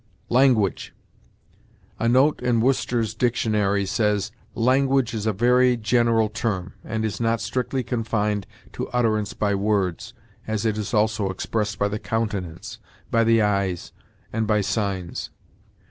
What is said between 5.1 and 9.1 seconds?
is a very general term, and is not strictly confined to